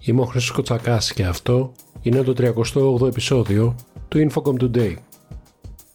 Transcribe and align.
Είμαι 0.00 0.20
ο 0.20 0.24
Χρήστος 0.24 0.54
Κοτσακάς 0.56 1.12
και 1.12 1.24
αυτό 1.24 1.72
είναι 2.02 2.22
το 2.22 2.34
38ο 2.38 3.06
επεισόδιο 3.06 3.74
του 4.08 4.28
Infocom 4.30 4.62
Today. 4.62 4.94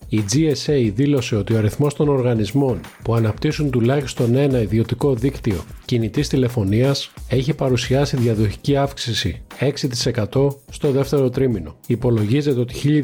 Η 0.09 0.23
GSA 0.33 0.91
δήλωσε 0.93 1.35
ότι 1.35 1.53
ο 1.53 1.57
αριθμός 1.57 1.93
των 1.93 2.09
οργανισμών 2.09 2.79
που 3.03 3.15
αναπτύσσουν 3.15 3.69
τουλάχιστον 3.69 4.35
ένα 4.35 4.61
ιδιωτικό 4.61 5.13
δίκτυο 5.13 5.63
κινητής 5.85 6.27
τηλεφωνίας 6.27 7.11
έχει 7.29 7.53
παρουσιάσει 7.53 8.17
διαδοχική 8.17 8.75
αύξηση 8.75 9.41
6% 9.59 10.47
στο 10.71 10.91
δεύτερο 10.91 11.29
τρίμηνο. 11.29 11.75
Υπολογίζεται 11.87 12.59
ότι 12.59 13.03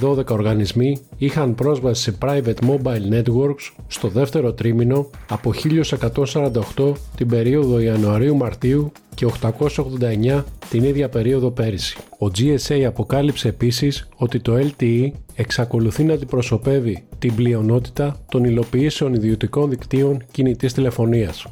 1.212 0.00 0.26
οργανισμοί 0.26 1.00
είχαν 1.16 1.54
πρόσβαση 1.54 2.02
σε 2.02 2.18
private 2.20 2.68
mobile 2.68 3.12
networks 3.12 3.72
στο 3.86 4.08
δεύτερο 4.08 4.52
τρίμηνο 4.52 5.10
από 5.28 5.52
1.148 6.76 6.92
την 7.16 7.28
περίοδο 7.28 7.80
Ιανουαρίου-Μαρτίου 7.80 8.92
και 9.20 9.26
889 9.42 10.44
την 10.70 10.84
ίδια 10.84 11.08
περίοδο 11.08 11.50
πέρυσι. 11.50 11.96
Ο 12.18 12.26
GSA 12.26 12.82
αποκάλυψε 12.82 13.48
επίσης 13.48 14.08
ότι 14.16 14.40
το 14.40 14.54
LTE 14.56 15.10
εξακολουθεί 15.34 16.04
να 16.04 16.12
αντιπροσωπεύει 16.12 17.04
την 17.18 17.34
πλειονότητα 17.34 18.16
των 18.28 18.44
υλοποιήσεων 18.44 19.14
ιδιωτικών 19.14 19.70
δικτύων 19.70 20.22
κινητής 20.30 20.72
τηλεφωνίας. 20.72 21.46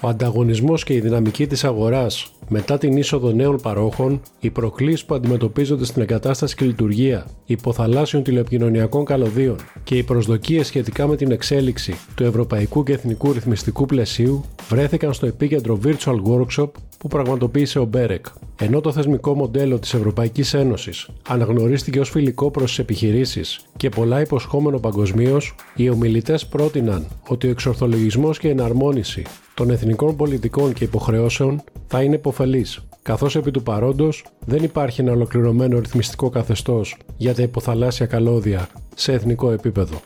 Ο 0.00 0.08
ανταγωνισμός 0.08 0.84
και 0.84 0.94
η 0.94 1.00
δυναμική 1.00 1.46
της 1.46 1.64
αγοράς 1.64 2.32
μετά 2.52 2.78
την 2.78 2.96
είσοδο 2.96 3.32
νέων 3.32 3.60
παρόχων, 3.60 4.20
οι 4.40 4.50
προκλήσεις 4.50 5.04
που 5.04 5.14
αντιμετωπίζονται 5.14 5.84
στην 5.84 6.02
εγκατάσταση 6.02 6.54
και 6.54 6.64
λειτουργία 6.64 7.26
υποθαλάσσιων 7.46 8.22
τηλεπικοινωνιακών 8.22 9.04
καλωδίων 9.04 9.56
και 9.84 9.96
οι 9.96 10.02
προσδοκίες 10.02 10.66
σχετικά 10.66 11.06
με 11.06 11.16
την 11.16 11.30
εξέλιξη 11.30 11.94
του 12.14 12.24
ευρωπαϊκού 12.24 12.82
και 12.82 12.92
εθνικού 12.92 13.32
ρυθμιστικού 13.32 13.86
πλαισίου 13.86 14.44
βρέθηκαν 14.68 15.12
στο 15.12 15.26
επίκεντρο 15.26 15.78
Virtual 15.84 16.16
Workshop 16.26 16.68
που 17.00 17.08
πραγματοποίησε 17.08 17.78
ο 17.78 17.84
Μπέρεκ. 17.84 18.26
Ενώ 18.60 18.80
το 18.80 18.92
θεσμικό 18.92 19.34
μοντέλο 19.34 19.78
της 19.78 19.94
Ευρωπαϊκής 19.94 20.54
Ένωσης 20.54 21.08
αναγνωρίστηκε 21.28 22.00
ως 22.00 22.10
φιλικό 22.10 22.50
προς 22.50 22.68
τις 22.68 22.78
επιχειρήσεις 22.78 23.60
και 23.76 23.88
πολλά 23.88 24.20
υποσχόμενο 24.20 24.78
παγκοσμίως, 24.78 25.54
οι 25.74 25.88
ομιλητές 25.88 26.46
πρότειναν 26.46 27.06
ότι 27.28 27.46
ο 27.46 27.50
εξορθολογισμός 27.50 28.38
και 28.38 28.46
η 28.46 28.50
εναρμόνιση 28.50 29.24
των 29.54 29.70
εθνικών 29.70 30.16
πολιτικών 30.16 30.72
και 30.72 30.84
υποχρεώσεων 30.84 31.62
θα 31.86 32.02
είναι 32.02 32.14
υποφελής, 32.14 32.86
καθώς 33.02 33.36
επί 33.36 33.50
του 33.50 33.62
παρόντος 33.62 34.24
δεν 34.46 34.62
υπάρχει 34.62 35.00
ένα 35.00 35.12
ολοκληρωμένο 35.12 35.78
ρυθμιστικό 35.78 36.30
καθεστώς 36.30 36.96
για 37.16 37.34
τα 37.34 37.42
υποθαλάσσια 37.42 38.06
καλώδια 38.06 38.68
σε 38.94 39.12
εθνικό 39.12 39.50
επίπεδο. 39.50 40.00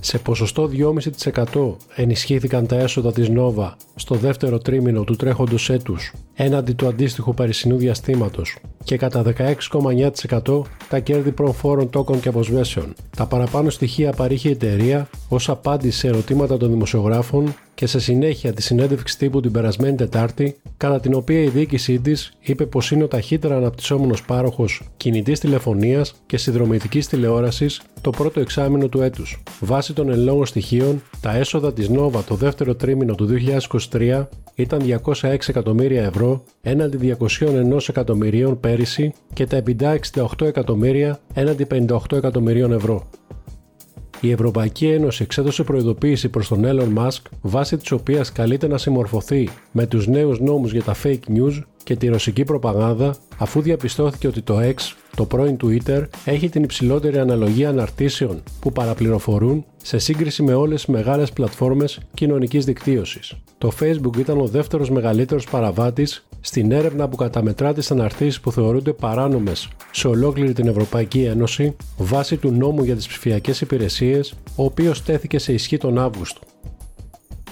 Σε 0.00 0.18
ποσοστό 0.18 0.70
2,5% 1.52 1.74
ενισχύθηκαν 1.96 2.66
τα 2.66 2.76
έσοδα 2.76 3.12
της 3.12 3.28
Nova 3.30 3.72
στο 3.94 4.14
δεύτερο 4.14 4.58
τρίμηνο 4.58 5.04
του 5.04 5.16
τρέχοντος 5.16 5.70
έτους 5.70 6.12
έναντι 6.40 6.72
του 6.72 6.86
αντίστοιχου 6.86 7.34
περσινού 7.34 7.76
διαστήματος 7.76 8.56
και 8.84 8.96
κατά 8.96 9.24
16,9% 9.38 10.62
τα 10.88 10.98
κέρδη 10.98 11.32
προφόρων 11.32 11.90
τόκων 11.90 12.20
και 12.20 12.28
αποσβέσεων. 12.28 12.94
Τα 13.16 13.26
παραπάνω 13.26 13.70
στοιχεία 13.70 14.12
παρήχε 14.12 14.48
η 14.48 14.52
εταιρεία 14.52 15.08
ως 15.28 15.48
απάντηση 15.48 15.98
σε 15.98 16.08
ερωτήματα 16.08 16.56
των 16.56 16.70
δημοσιογράφων 16.70 17.54
και 17.74 17.86
σε 17.86 18.00
συνέχεια 18.00 18.52
τη 18.52 18.62
συνέντευξη 18.62 19.18
τύπου 19.18 19.40
την 19.40 19.52
περασμένη 19.52 19.96
Τετάρτη, 19.96 20.56
κατά 20.76 21.00
την 21.00 21.14
οποία 21.14 21.42
η 21.42 21.48
διοίκησή 21.48 22.00
της 22.00 22.32
είπε 22.40 22.66
πως 22.66 22.90
είναι 22.90 23.04
ο 23.04 23.08
ταχύτερα 23.08 23.56
αναπτυσσόμενος 23.56 24.24
πάροχος 24.24 24.82
κινητής 24.96 25.40
τηλεφωνίας 25.40 26.14
και 26.26 26.36
συνδρομητικής 26.36 27.08
τηλεόρασης 27.08 27.82
το 28.00 28.10
πρώτο 28.10 28.40
εξάμεινο 28.40 28.88
του 28.88 29.02
έτους. 29.02 29.42
Βάσει 29.60 29.92
των 29.92 30.10
εν 30.10 30.44
στοιχείων, 30.44 31.02
τα 31.20 31.36
έσοδα 31.36 31.72
της 31.72 31.90
Nova 31.90 32.22
το 32.26 32.34
δεύτερο 32.34 32.74
τρίμηνο 32.74 33.14
του 33.14 33.26
2023 33.26 34.26
ήταν 34.58 35.00
206 35.04 35.36
εκατομμύρια 35.48 36.04
ευρώ 36.04 36.42
έναντι 36.60 37.16
201 37.20 37.88
εκατομμυρίων 37.88 38.60
πέρυσι 38.60 39.12
και 39.32 39.46
τα 39.46 39.62
EBITDA 39.64 39.96
68 40.14 40.46
εκατομμύρια 40.46 41.20
έναντι 41.34 41.66
58 41.70 41.98
εκατομμυρίων 42.12 42.72
ευρώ. 42.72 43.08
Η 44.20 44.30
Ευρωπαϊκή 44.30 44.86
Ένωση 44.86 45.22
εξέδωσε 45.22 45.62
προειδοποίηση 45.62 46.28
προς 46.28 46.48
τον 46.48 46.62
Elon 46.64 46.94
Musk 46.98 47.20
βάσει 47.42 47.76
της 47.76 47.90
οποίας 47.92 48.32
καλείται 48.32 48.68
να 48.68 48.78
συμμορφωθεί 48.78 49.48
με 49.72 49.86
τους 49.86 50.06
νέους 50.06 50.40
νόμους 50.40 50.72
για 50.72 50.82
τα 50.82 50.94
fake 51.02 51.36
news 51.36 51.62
και 51.88 51.96
τη 51.96 52.06
ρωσική 52.08 52.44
προπαγάνδα 52.44 53.16
αφού 53.38 53.60
διαπιστώθηκε 53.60 54.26
ότι 54.26 54.42
το 54.42 54.58
X, 54.60 54.74
το 55.16 55.24
πρώην 55.24 55.56
Twitter, 55.62 56.04
έχει 56.24 56.48
την 56.48 56.62
υψηλότερη 56.62 57.18
αναλογία 57.18 57.68
αναρτήσεων 57.68 58.42
που 58.60 58.72
παραπληροφορούν 58.72 59.64
σε 59.82 59.98
σύγκριση 59.98 60.42
με 60.42 60.54
όλες 60.54 60.84
τις 60.84 60.94
μεγάλες 60.94 61.32
πλατφόρμες 61.32 61.98
κοινωνικής 62.14 62.64
δικτύωσης. 62.64 63.34
Το 63.58 63.72
Facebook 63.80 64.16
ήταν 64.18 64.40
ο 64.40 64.46
δεύτερος 64.46 64.90
μεγαλύτερος 64.90 65.44
παραβάτης 65.44 66.26
στην 66.40 66.72
έρευνα 66.72 67.08
που 67.08 67.16
καταμετρά 67.16 67.72
τις 67.72 67.90
αναρτήσεις 67.90 68.40
που 68.40 68.52
θεωρούνται 68.52 68.92
παράνομες 68.92 69.68
σε 69.90 70.08
ολόκληρη 70.08 70.52
την 70.52 70.66
Ευρωπαϊκή 70.66 71.22
Ένωση 71.22 71.76
βάσει 71.96 72.36
του 72.36 72.50
νόμου 72.50 72.84
για 72.84 72.96
τις 72.96 73.06
ψηφιακές 73.06 73.60
υπηρεσίες, 73.60 74.34
ο 74.56 74.64
οποίος 74.64 75.02
τέθηκε 75.02 75.38
σε 75.38 75.52
ισχύ 75.52 75.76
τον 75.76 75.98
Αύγουστο. 75.98 76.40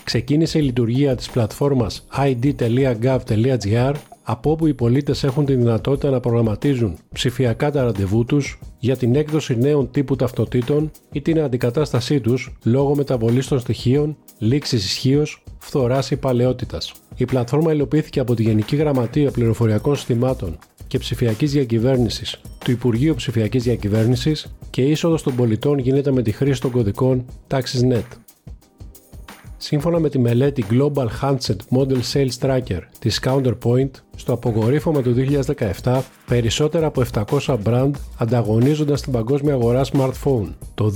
Ξεκίνησε 0.05 0.59
η 0.59 0.63
λειτουργία 0.63 1.17
της 1.17 1.31
πλατφόρμας 1.31 2.07
id.gov.gr 2.17 3.95
από 4.29 4.51
όπου 4.51 4.67
οι 4.67 4.75
πολίτες 4.75 5.25
έχουν 5.25 5.45
τη 5.45 5.55
δυνατότητα 5.55 6.11
να 6.11 6.21
προγραμματίζουν 6.21 6.97
ψηφιακά 7.13 7.71
τα 7.71 7.83
ραντεβού 7.83 8.25
τους 8.25 8.59
για 8.79 8.97
την 8.97 9.15
έκδοση 9.15 9.59
νέων 9.59 9.91
τύπου 9.91 10.17
ταυτοτήτων 10.17 10.91
ή 11.13 11.21
την 11.21 11.41
αντικατάστασή 11.41 12.21
τους 12.21 12.53
λόγω 12.65 12.95
μεταβολής 12.95 13.49
των 13.49 13.61
στοιχείων, 13.61 14.17
λήξης 14.39 14.85
ισχύως, 14.85 15.43
φθοράς 15.59 16.11
ή 16.11 16.17
παλαιότητας. 16.17 16.93
Η 17.17 17.25
πλατφόρμα 17.25 17.73
υλοποιήθηκε 17.73 18.21
από 18.21 18.35
τη 18.35 18.43
Γενική 18.43 18.77
Γραμματεία 18.77 19.31
Πληροφοριακών 19.31 19.97
Συστημάτων 19.97 20.59
και 20.87 20.99
Ψηφιακής 20.99 21.53
Διακυβέρνησης 21.53 22.41
του 22.65 22.71
Υπουργείου 22.71 23.15
Ψηφιακής 23.15 23.63
Διακυβέρνησης 23.63 24.47
και 24.71 24.83
η 24.83 24.91
είσοδος 24.91 25.23
των 25.23 25.37
πολιτών 25.37 25.79
γίνεται 25.79 26.13
με 26.13 26.23
τη 26.23 26.33
χρήση 26.33 26.61
των 26.61 26.71
κωδικών 26.71 27.25
TaxisNet. 27.49 28.26
Σύμφωνα 29.67 29.99
με 29.99 30.09
τη 30.09 30.19
μελέτη 30.19 30.65
Global 30.71 31.07
Handset 31.21 31.79
Model 31.79 32.01
Sales 32.13 32.39
Tracker 32.41 32.81
της 32.99 33.21
Counterpoint, 33.25 33.91
στο 34.17 34.33
αποκορύφωμα 34.33 35.03
του 35.03 35.15
2017, 35.83 36.01
περισσότερα 36.27 36.87
από 36.87 37.03
700 37.13 37.57
brand 37.65 37.91
ανταγωνίζονταν 38.19 38.97
στην 38.97 39.13
παγκόσμια 39.13 39.55
αγορά 39.55 39.85
smartphone. 39.93 40.49
Το 40.75 40.93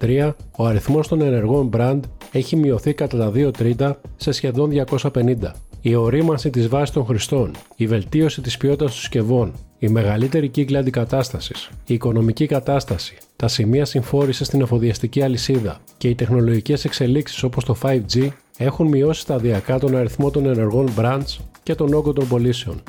2023, 0.00 0.32
ο 0.56 0.66
αριθμός 0.66 1.08
των 1.08 1.20
ενεργών 1.20 1.70
brand 1.76 2.00
έχει 2.32 2.56
μειωθεί 2.56 2.94
κατά 2.94 3.18
τα 3.18 3.32
2 3.34 3.52
τρίτα 3.52 4.00
σε 4.16 4.32
σχεδόν 4.32 4.70
250. 4.70 5.54
Η 5.80 5.94
ορίμανση 5.94 6.50
της 6.50 6.68
βάσης 6.68 6.94
των 6.94 7.04
χρηστών, 7.04 7.50
η 7.76 7.86
βελτίωση 7.86 8.40
της 8.40 8.56
ποιότητας 8.56 8.90
των 8.90 8.96
συσκευών, 9.00 9.52
η 9.82 9.88
μεγαλύτερη 9.88 10.48
κύκλη 10.48 10.76
αντικατάστασης, 10.76 11.70
η 11.86 11.94
οικονομική 11.94 12.46
κατάσταση, 12.46 13.16
τα 13.36 13.48
σημεία 13.48 13.84
συμφόρησης 13.84 14.46
στην 14.46 14.60
εφοδιαστική 14.60 15.22
αλυσίδα 15.22 15.80
και 15.98 16.08
οι 16.08 16.14
τεχνολογικές 16.14 16.84
εξελίξεις 16.84 17.42
όπως 17.42 17.64
το 17.64 17.76
5G 17.82 18.28
έχουν 18.56 18.86
μειώσει 18.86 19.20
σταδιακά 19.20 19.78
τον 19.78 19.96
αριθμό 19.96 20.30
των 20.30 20.46
ενεργών 20.46 20.88
brands 20.98 21.36
και 21.62 21.74
τον 21.74 21.92
όγκο 21.92 22.12
των 22.12 22.28
πωλήσεων. 22.28 22.82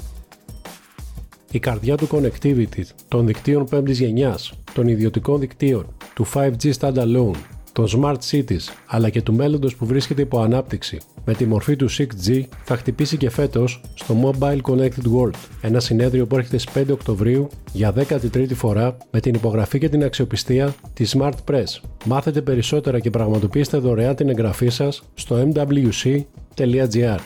Η 1.51 1.59
καρδιά 1.59 1.97
του 1.97 2.07
connectivity, 2.11 2.83
των 3.07 3.25
δικτύων 3.25 3.67
5η 3.71 3.91
γενιάς, 3.91 4.53
των 4.73 4.87
ιδιωτικών 4.87 5.39
δικτύων, 5.39 5.85
του 6.13 6.25
5G 6.33 6.71
standalone 6.79 7.41
των 7.73 7.85
Smart 7.95 8.17
Cities 8.31 8.73
αλλά 8.85 9.09
και 9.09 9.21
του 9.21 9.33
μέλλοντος 9.33 9.75
που 9.75 9.85
βρίσκεται 9.85 10.21
υπό 10.21 10.39
ανάπτυξη 10.39 10.99
με 11.25 11.33
τη 11.33 11.45
μορφή 11.45 11.75
του 11.75 11.89
6G 11.89 12.43
θα 12.63 12.77
χτυπήσει 12.77 13.17
και 13.17 13.29
φέτος 13.29 13.81
στο 13.93 14.15
Mobile 14.23 14.61
Connected 14.61 15.17
World, 15.17 15.33
ένα 15.61 15.79
συνέδριο 15.79 16.27
που 16.27 16.35
έρχεται 16.37 16.57
στις 16.57 16.83
5 16.83 16.91
Οκτωβρίου 16.91 17.49
για 17.73 17.93
13η 17.97 18.53
φορά 18.53 18.97
με 19.11 19.19
την 19.19 19.33
υπογραφή 19.33 19.79
και 19.79 19.89
την 19.89 20.03
αξιοπιστία 20.03 20.75
της 20.93 21.15
Smart 21.17 21.51
Press. 21.51 21.79
Μάθετε 22.05 22.41
περισσότερα 22.41 22.99
και 22.99 23.09
πραγματοποιήστε 23.09 23.77
δωρεάν 23.77 24.15
την 24.15 24.29
εγγραφή 24.29 24.69
σας 24.69 25.03
στο 25.13 25.51
mwc.gr. 25.53 27.19